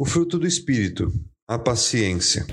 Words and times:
O 0.00 0.04
fruto 0.04 0.38
do 0.38 0.46
Espírito, 0.46 1.12
a 1.48 1.58
paciência. 1.58 2.46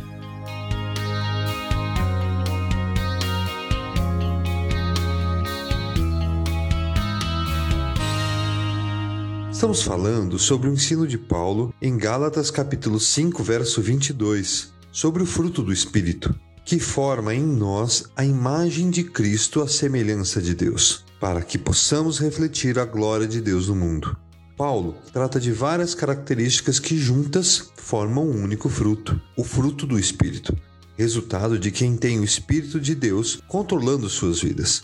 Estamos 9.51 9.83
falando 9.83 10.39
sobre 10.39 10.69
o 10.69 10.73
ensino 10.73 11.05
de 11.07 11.19
Paulo 11.19 11.71
em 11.79 11.95
Gálatas 11.95 12.49
capítulo 12.49 12.99
5, 12.99 13.43
verso 13.43 13.79
22, 13.79 14.73
sobre 14.91 15.21
o 15.21 15.27
fruto 15.27 15.61
do 15.61 15.71
Espírito, 15.71 16.33
que 16.65 16.79
forma 16.79 17.35
em 17.35 17.45
nós 17.45 18.05
a 18.15 18.25
imagem 18.25 18.89
de 18.89 19.03
Cristo 19.03 19.61
à 19.61 19.67
semelhança 19.67 20.41
de 20.41 20.55
Deus, 20.55 21.05
para 21.19 21.43
que 21.43 21.59
possamos 21.59 22.17
refletir 22.17 22.79
a 22.79 22.85
glória 22.85 23.27
de 23.27 23.39
Deus 23.39 23.67
no 23.67 23.75
mundo. 23.75 24.24
Paulo 24.55 24.95
trata 25.11 25.39
de 25.39 25.51
várias 25.51 25.93
características 25.93 26.79
que 26.79 26.97
juntas 26.97 27.71
formam 27.75 28.25
um 28.25 28.43
único 28.43 28.69
fruto, 28.69 29.21
o 29.35 29.43
fruto 29.43 29.85
do 29.85 29.99
Espírito, 29.99 30.55
resultado 30.97 31.59
de 31.59 31.71
quem 31.71 31.97
tem 31.97 32.19
o 32.19 32.23
Espírito 32.23 32.79
de 32.79 32.95
Deus 32.95 33.41
controlando 33.47 34.09
suas 34.09 34.41
vidas. 34.41 34.83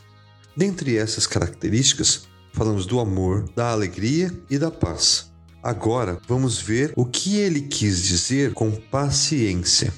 Dentre 0.56 0.98
essas 0.98 1.26
características, 1.26 2.28
falamos 2.52 2.86
do 2.86 3.00
amor, 3.00 3.50
da 3.56 3.72
alegria 3.72 4.32
e 4.50 4.58
da 4.58 4.70
paz. 4.70 5.32
Agora 5.64 6.20
vamos 6.28 6.60
ver 6.60 6.92
o 6.98 7.06
que 7.06 7.38
ele 7.38 7.62
quis 7.62 8.04
dizer 8.04 8.54
com 8.54 8.72
paciência. 8.72 9.94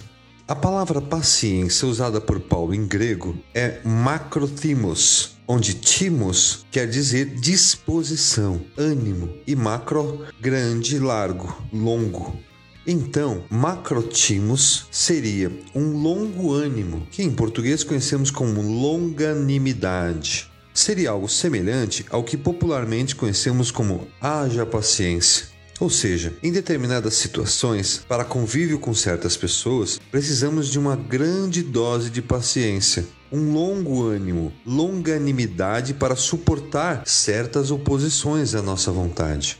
A 0.45 0.53
palavra 0.53 0.99
paciência 0.99 1.87
usada 1.87 2.19
por 2.19 2.37
Paulo 2.37 2.75
em 2.75 2.85
grego 2.85 3.37
é 3.53 3.79
macrothimos, 3.85 5.37
onde 5.47 5.73
timos 5.73 6.65
quer 6.69 6.85
dizer 6.85 7.39
disposição, 7.39 8.59
ânimo 8.77 9.29
e 9.47 9.55
macro 9.55 10.25
grande, 10.41 10.99
largo, 10.99 11.63
longo. 11.71 12.37
Então, 12.85 13.45
macrotimos 13.49 14.85
seria 14.91 15.49
um 15.73 16.01
longo 16.01 16.51
ânimo, 16.51 17.07
que 17.09 17.23
em 17.23 17.31
português 17.31 17.81
conhecemos 17.81 18.29
como 18.29 18.61
longanimidade. 18.61 20.51
Seria 20.73 21.11
algo 21.11 21.29
semelhante 21.29 22.05
ao 22.09 22.21
que 22.21 22.35
popularmente 22.35 23.15
conhecemos 23.15 23.71
como 23.71 24.09
haja 24.19 24.65
paciência. 24.65 25.52
Ou 25.79 25.89
seja, 25.89 26.33
em 26.41 26.51
determinadas 26.51 27.15
situações, 27.15 28.05
para 28.07 28.23
convívio 28.23 28.79
com 28.79 28.93
certas 28.93 29.35
pessoas, 29.35 29.99
precisamos 30.11 30.69
de 30.69 30.77
uma 30.77 30.95
grande 30.95 31.63
dose 31.63 32.09
de 32.09 32.21
paciência, 32.21 33.05
um 33.31 33.51
longo 33.53 34.05
ânimo, 34.05 34.53
longanimidade 34.65 35.93
para 35.93 36.15
suportar 36.15 37.03
certas 37.05 37.71
oposições 37.71 38.53
à 38.53 38.61
nossa 38.61 38.91
vontade. 38.91 39.59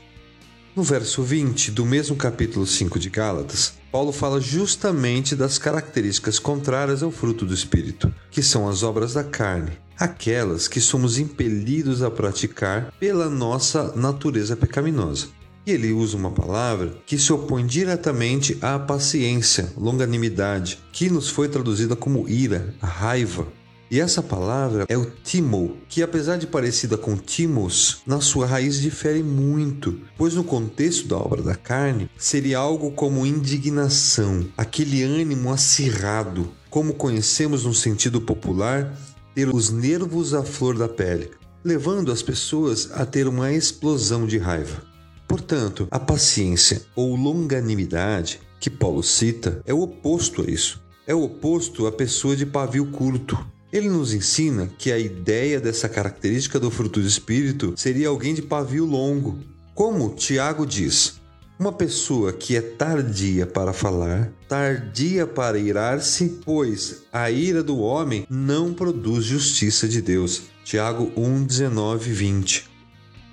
No 0.76 0.82
verso 0.82 1.22
20 1.22 1.70
do 1.70 1.84
mesmo 1.84 2.16
capítulo 2.16 2.66
5 2.66 2.98
de 2.98 3.08
Gálatas, 3.08 3.74
Paulo 3.92 4.10
fala 4.10 4.40
justamente 4.40 5.36
das 5.36 5.56
características 5.56 6.40
contrárias 6.40 7.00
ao 7.02 7.12
fruto 7.12 7.46
do 7.46 7.54
Espírito, 7.54 8.12
que 8.30 8.42
são 8.42 8.68
as 8.68 8.82
obras 8.82 9.14
da 9.14 9.22
carne, 9.22 9.78
aquelas 9.96 10.66
que 10.66 10.80
somos 10.80 11.16
impelidos 11.16 12.02
a 12.02 12.10
praticar 12.10 12.92
pela 12.98 13.30
nossa 13.30 13.92
natureza 13.94 14.56
pecaminosa. 14.56 15.28
E 15.66 15.70
ele 15.70 15.92
usa 15.92 16.16
uma 16.16 16.30
palavra 16.30 16.94
que 17.06 17.18
se 17.18 17.32
opõe 17.32 17.64
diretamente 17.64 18.58
à 18.60 18.78
paciência, 18.78 19.72
longanimidade, 19.78 20.78
que 20.92 21.08
nos 21.08 21.30
foi 21.30 21.48
traduzida 21.48 21.96
como 21.96 22.28
ira, 22.28 22.74
raiva. 22.82 23.46
E 23.90 23.98
essa 23.98 24.22
palavra 24.22 24.84
é 24.88 24.98
o 24.98 25.10
timo, 25.22 25.76
que 25.88 26.02
apesar 26.02 26.36
de 26.36 26.46
parecida 26.46 26.98
com 26.98 27.16
timos, 27.16 28.02
na 28.06 28.20
sua 28.20 28.44
raiz 28.44 28.80
difere 28.80 29.22
muito, 29.22 30.00
pois 30.18 30.34
no 30.34 30.44
contexto 30.44 31.08
da 31.08 31.16
obra 31.16 31.40
da 31.40 31.54
carne 31.54 32.10
seria 32.18 32.58
algo 32.58 32.90
como 32.90 33.24
indignação, 33.24 34.46
aquele 34.58 35.02
ânimo 35.02 35.50
acirrado, 35.50 36.50
como 36.68 36.94
conhecemos 36.94 37.64
no 37.64 37.72
sentido 37.72 38.20
popular, 38.20 38.98
ter 39.34 39.48
os 39.48 39.70
nervos 39.70 40.34
à 40.34 40.42
flor 40.42 40.76
da 40.76 40.88
pele, 40.88 41.30
levando 41.62 42.12
as 42.12 42.22
pessoas 42.22 42.90
a 42.92 43.06
ter 43.06 43.26
uma 43.28 43.52
explosão 43.52 44.26
de 44.26 44.38
raiva. 44.38 44.93
Portanto, 45.26 45.88
a 45.90 45.98
paciência 45.98 46.82
ou 46.94 47.16
longanimidade 47.16 48.40
que 48.60 48.70
Paulo 48.70 49.02
cita 49.02 49.60
é 49.66 49.74
o 49.74 49.82
oposto 49.82 50.42
a 50.42 50.50
isso. 50.50 50.82
É 51.06 51.14
o 51.14 51.22
oposto 51.22 51.86
à 51.86 51.92
pessoa 51.92 52.34
de 52.34 52.46
pavio 52.46 52.86
curto. 52.86 53.38
Ele 53.72 53.88
nos 53.88 54.14
ensina 54.14 54.70
que 54.78 54.92
a 54.92 54.98
ideia 54.98 55.60
dessa 55.60 55.88
característica 55.88 56.58
do 56.58 56.70
fruto 56.70 57.00
do 57.00 57.06
espírito 57.06 57.74
seria 57.76 58.08
alguém 58.08 58.32
de 58.32 58.40
pavio 58.40 58.86
longo. 58.86 59.38
Como 59.74 60.14
Tiago 60.14 60.64
diz, 60.64 61.20
uma 61.58 61.72
pessoa 61.72 62.32
que 62.32 62.56
é 62.56 62.60
tardia 62.60 63.46
para 63.46 63.72
falar, 63.72 64.32
tardia 64.48 65.26
para 65.26 65.58
irar-se, 65.58 66.40
pois 66.44 67.02
a 67.12 67.30
ira 67.30 67.62
do 67.62 67.78
homem 67.78 68.26
não 68.30 68.72
produz 68.72 69.24
justiça 69.24 69.86
de 69.86 70.00
Deus. 70.00 70.42
Tiago 70.64 71.12
1, 71.16 71.44
19, 71.44 72.12
20. 72.12 72.73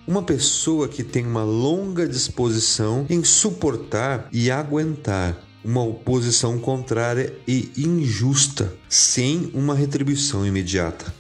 Uma 0.08 0.24
pessoa 0.24 0.88
que 0.88 1.04
tem 1.04 1.26
uma 1.26 1.44
longa 1.44 2.08
disposição 2.08 3.06
em 3.10 3.24
suportar 3.24 4.28
e 4.32 4.50
aguentar 4.50 5.38
uma 5.64 5.84
oposição 5.84 6.58
contrária 6.58 7.34
e 7.48 7.72
injusta, 7.78 8.74
sem 8.90 9.52
uma 9.54 9.76
retribuição 9.76 10.46
imediata. 10.46 11.14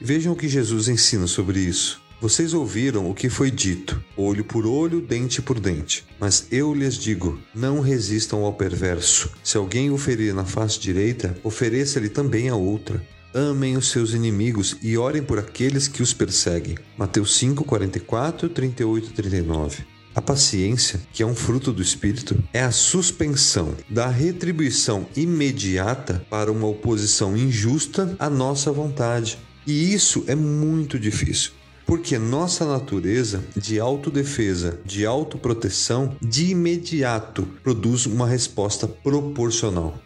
Vejam 0.00 0.34
o 0.34 0.36
que 0.36 0.46
Jesus 0.46 0.88
ensina 0.88 1.26
sobre 1.26 1.60
isso. 1.60 2.00
Vocês 2.20 2.52
ouviram 2.52 3.08
o 3.08 3.14
que 3.14 3.30
foi 3.30 3.48
dito, 3.48 4.02
olho 4.16 4.44
por 4.44 4.66
olho, 4.66 5.00
dente 5.00 5.40
por 5.40 5.60
dente. 5.60 6.04
Mas 6.18 6.48
eu 6.50 6.74
lhes 6.74 6.96
digo: 6.98 7.38
não 7.54 7.80
resistam 7.80 8.44
ao 8.44 8.52
perverso. 8.52 9.30
Se 9.42 9.56
alguém 9.56 9.90
o 9.90 9.96
ferir 9.96 10.34
na 10.34 10.44
face 10.44 10.80
direita, 10.80 11.38
ofereça-lhe 11.44 12.08
também 12.08 12.48
a 12.48 12.56
outra. 12.56 13.04
Amem 13.34 13.76
os 13.76 13.90
seus 13.90 14.14
inimigos 14.14 14.76
e 14.82 14.96
orem 14.96 15.22
por 15.22 15.38
aqueles 15.38 15.86
que 15.86 16.02
os 16.02 16.14
perseguem. 16.14 16.78
Mateus 16.96 17.36
5, 17.36 17.62
44, 17.62 18.48
38 18.48 19.10
e 19.10 19.12
39. 19.12 19.84
A 20.14 20.22
paciência, 20.22 21.00
que 21.12 21.22
é 21.22 21.26
um 21.26 21.34
fruto 21.34 21.70
do 21.70 21.82
Espírito, 21.82 22.42
é 22.52 22.62
a 22.62 22.72
suspensão 22.72 23.74
da 23.88 24.08
retribuição 24.08 25.06
imediata 25.14 26.26
para 26.30 26.50
uma 26.50 26.66
oposição 26.66 27.36
injusta 27.36 28.16
à 28.18 28.30
nossa 28.30 28.72
vontade. 28.72 29.38
E 29.66 29.92
isso 29.92 30.24
é 30.26 30.34
muito 30.34 30.98
difícil, 30.98 31.52
porque 31.86 32.18
nossa 32.18 32.64
natureza 32.64 33.44
de 33.54 33.78
autodefesa, 33.78 34.80
de 34.86 35.04
autoproteção, 35.04 36.16
de 36.22 36.50
imediato 36.50 37.46
produz 37.62 38.06
uma 38.06 38.26
resposta 38.26 38.88
proporcional. 38.88 39.98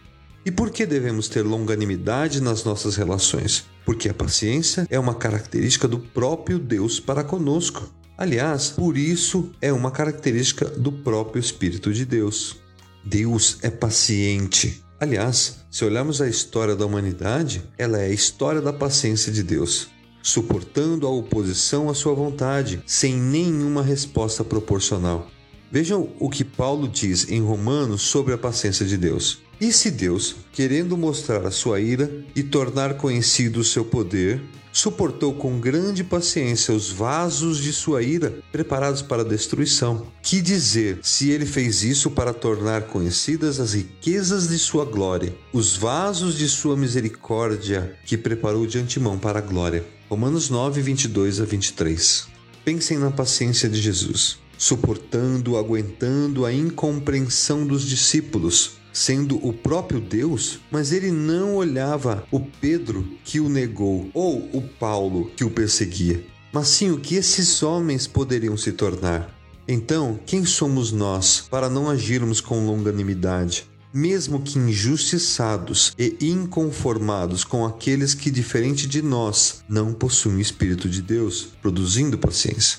E 0.45 0.51
por 0.51 0.71
que 0.71 0.85
devemos 0.85 1.29
ter 1.29 1.43
longanimidade 1.43 2.41
nas 2.41 2.65
nossas 2.65 2.97
relações? 2.97 3.65
Porque 3.85 4.09
a 4.09 4.15
paciência 4.15 4.87
é 4.91 4.99
uma 4.99 5.15
característica 5.15 5.87
do 5.87 5.99
próprio 5.99 6.59
Deus 6.59 6.99
para 6.99 7.23
conosco. 7.23 7.89
Aliás, 8.19 8.71
por 8.71 8.97
isso 8.97 9.51
é 9.61 9.73
uma 9.73 9.91
característica 9.91 10.65
do 10.65 10.91
próprio 10.91 11.41
Espírito 11.41 11.93
de 11.93 12.05
Deus. 12.05 12.57
Deus 13.05 13.59
é 13.63 13.71
paciente. 13.71 14.83
Aliás, 14.99 15.59
se 15.71 15.85
olharmos 15.85 16.21
a 16.21 16.29
história 16.29 16.77
da 16.77 16.87
humanidade, 16.87 17.63
ela 17.79 17.99
é 17.99 18.07
a 18.07 18.13
história 18.13 18.61
da 18.61 18.73
paciência 18.73 19.33
de 19.33 19.43
Deus, 19.43 19.89
suportando 20.23 21.07
a 21.07 21.11
oposição 21.11 21.89
à 21.89 21.95
sua 21.95 22.15
vontade, 22.15 22.83
sem 22.87 23.17
nenhuma 23.17 23.83
resposta 23.83 24.45
proporcional. 24.45 25.29
Vejam 25.71 26.11
o 26.21 26.29
que 26.29 26.45
Paulo 26.45 26.87
diz 26.87 27.31
em 27.31 27.41
Romanos 27.41 28.03
sobre 28.03 28.35
a 28.35 28.39
paciência 28.39 28.85
de 28.85 28.97
Deus. 28.97 29.41
E 29.63 29.73
se 29.73 29.93
Deus, 29.93 30.35
querendo 30.51 30.97
mostrar 30.97 31.47
a 31.47 31.51
sua 31.53 31.79
ira 31.79 32.11
e 32.35 32.43
tornar 32.43 32.95
conhecido 32.95 33.61
o 33.61 33.65
seu 33.65 33.85
poder, 33.85 34.43
suportou 34.73 35.33
com 35.35 35.61
grande 35.61 36.03
paciência 36.03 36.75
os 36.75 36.91
vasos 36.91 37.59
de 37.59 37.73
sua 37.73 38.03
ira 38.03 38.41
preparados 38.51 39.03
para 39.03 39.25
destruição. 39.25 40.09
Que 40.21 40.43
dizer 40.43 40.99
se 41.01 41.31
ele 41.31 41.47
fez 41.47 41.85
isso 41.85 42.11
para 42.11 42.35
tornar 42.35 42.89
conhecidas 42.89 43.61
as 43.61 43.75
riquezas 43.75 44.49
de 44.49 44.59
sua 44.59 44.85
glória, 44.85 45.33
os 45.53 45.77
vasos 45.77 46.37
de 46.37 46.49
sua 46.49 46.77
misericórdia 46.77 47.97
que 48.05 48.19
preparou 48.19 48.67
de 48.67 48.81
antemão 48.81 49.17
para 49.17 49.39
a 49.39 49.43
glória? 49.43 49.85
Romanos 50.09 50.51
9, 50.51 50.83
22 50.83 51.41
a 51.41 51.45
23. 51.45 52.27
Pensem 52.65 52.99
na 52.99 53.13
paciência 53.13 53.69
de 53.69 53.81
Jesus, 53.81 54.41
suportando, 54.59 55.57
aguentando 55.57 56.45
a 56.45 56.53
incompreensão 56.53 57.65
dos 57.65 57.87
discípulos 57.87 58.82
sendo 58.93 59.37
o 59.47 59.53
próprio 59.53 60.01
Deus, 60.01 60.61
mas 60.71 60.93
ele 60.93 61.11
não 61.11 61.57
olhava 61.57 62.27
o 62.31 62.41
Pedro 62.41 63.09
que 63.25 63.41
o 63.41 63.49
negou 63.49 64.11
ou 64.13 64.49
o 64.53 64.63
Paulo 64.63 65.31
que 65.37 65.45
o 65.45 65.51
perseguia, 65.51 66.25
mas 66.53 66.69
sim 66.69 66.91
o 66.91 67.01
que 67.01 67.15
esses 67.15 67.63
homens 67.63 68.07
poderiam 68.07 68.57
se 68.57 68.73
tornar. 68.73 69.33
Então, 69.67 70.19
quem 70.27 70.45
somos 70.45 70.93
nós 70.93 71.47
para 71.51 71.71
não 71.71 71.89
agirmos 71.89 72.41
com 72.41 72.67
longanimidade? 72.67 73.71
Mesmo 73.95 74.41
que 74.41 74.59
injustiçados 74.59 75.93
e 75.99 76.17
inconformados 76.21 77.45
com 77.45 77.65
aqueles 77.65 78.15
que, 78.15 78.31
diferente 78.31 78.87
de 78.87 79.03
nós, 79.03 79.63
não 79.69 79.93
possuem 79.93 80.37
o 80.37 80.41
Espírito 80.41 80.89
de 80.89 81.03
Deus, 81.03 81.49
produzindo 81.61 82.19
paciência. 82.19 82.79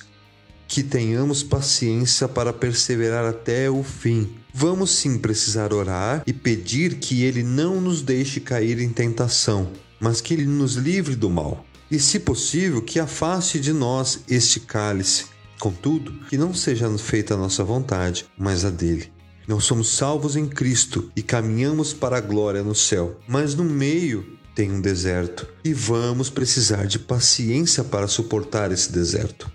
Que 0.68 0.84
tenhamos 0.84 1.44
paciência 1.44 2.28
para 2.28 2.54
perseverar 2.54 3.26
até 3.26 3.70
o 3.70 3.84
fim. 3.84 4.30
Vamos 4.54 4.92
sim 4.92 5.18
precisar 5.18 5.74
orar 5.74 6.24
e 6.26 6.34
pedir 6.34 6.96
que 6.96 7.24
Ele 7.24 7.44
não 7.44 7.82
nos 7.82 8.02
deixe 8.02 8.40
cair 8.40 8.80
em 8.80 8.90
tentação, 8.90 9.72
mas 10.00 10.22
que 10.22 10.34
Ele 10.34 10.46
nos 10.46 10.76
livre 10.76 11.16
do 11.16 11.30
mal. 11.30 11.66
E, 11.90 12.00
se 12.00 12.20
possível, 12.20 12.82
que 12.82 13.00
afaste 13.00 13.60
de 13.60 13.74
nós 13.74 14.22
este 14.28 14.60
cálice. 14.60 15.26
Contudo, 15.60 16.12
que 16.28 16.38
não 16.38 16.54
seja 16.54 16.90
feita 16.98 17.36
a 17.36 17.38
nossa 17.38 17.64
vontade, 17.64 18.26
mas 18.38 18.66
a 18.66 18.70
dele. 18.70 19.12
Não 19.48 19.60
somos 19.60 19.90
salvos 19.90 20.36
em 20.36 20.48
Cristo 20.48 21.12
e 21.16 21.22
caminhamos 21.22 21.94
para 21.94 22.18
a 22.18 22.22
glória 22.22 22.64
no 22.64 22.76
céu, 22.76 23.20
mas 23.28 23.54
no 23.56 23.64
meio 23.64 24.38
tem 24.56 24.72
um 24.72 24.80
deserto 24.80 25.48
e 25.64 25.74
vamos 25.74 26.30
precisar 26.30 26.86
de 26.86 27.00
paciência 27.00 27.84
para 27.84 28.08
suportar 28.08 28.72
esse 28.72 28.92
deserto 28.92 29.52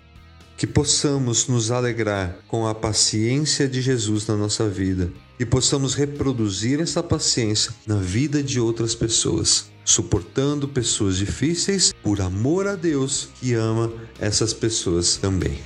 que 0.59 0.67
possamos 0.67 1.47
nos 1.47 1.71
alegrar 1.71 2.37
com 2.45 2.67
a 2.67 2.75
paciência 2.75 3.65
de 3.65 3.81
Jesus 3.81 4.27
na 4.27 4.35
nossa 4.35 4.67
vida 4.67 5.09
e 5.39 5.45
possamos 5.45 5.95
reproduzir 5.95 6.81
essa 6.81 7.01
paciência 7.01 7.71
na 7.87 7.95
vida 7.95 8.43
de 8.43 8.59
outras 8.59 8.93
pessoas, 8.93 9.71
suportando 9.85 10.67
pessoas 10.67 11.15
difíceis 11.15 11.93
por 12.03 12.19
amor 12.19 12.67
a 12.67 12.75
Deus 12.75 13.29
que 13.39 13.53
ama 13.53 13.89
essas 14.19 14.51
pessoas 14.51 15.15
também. 15.15 15.59